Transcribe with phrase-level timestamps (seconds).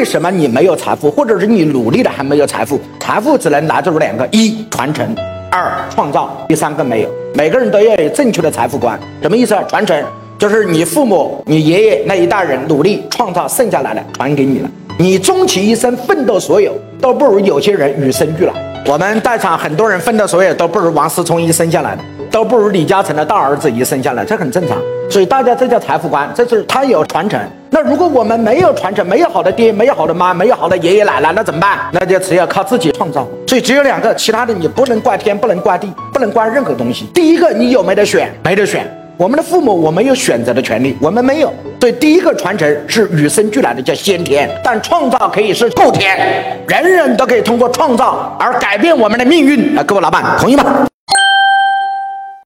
[0.00, 2.80] 为什么你没有财富，或者是你努力的还没有财富？
[2.98, 5.14] 财富只能来自于两个：一传承，
[5.52, 6.34] 二创造。
[6.48, 7.08] 第三个没有。
[7.34, 9.62] 每个人都要有正确的财富观，什么意思啊？
[9.68, 10.02] 传承
[10.38, 14.70] 就是你父母、你爷爷那一代人努力创造剩下来的，传给你了。
[14.98, 18.54] 你终其一生奋斗所有，都不如有些人与生俱来。
[18.86, 22.02] 我们在场很多人奋斗所有，都不如王思聪一生下来的。
[22.30, 24.78] 都不如李嘉诚的大儿子一生下来，这很正常。
[25.10, 27.38] 所以大家这叫财富观，这是他有传承。
[27.70, 31.78] 那如果我们没有传承，没有好的爹，没有好的妈，没有好的爷爷奶奶，那怎么办？
[31.92, 33.26] 那就只有靠自己创造。
[33.46, 37.06] 所以只有两个，其他的你不能怪天，不能怪地，不能怪任何东西。
[37.12, 38.32] 第一个，你有没得选？
[38.44, 38.86] 没得选。
[39.16, 41.52] 我们的父母，我们有选择的权利，我们没有。
[41.80, 44.48] 所以第一个传承是与生俱来的，叫先天。
[44.62, 46.16] 但创造可以是后天，
[46.68, 49.76] 人人都可以通过创造而改变我们的命运。
[49.76, 50.86] 啊，各位老板，同意吗？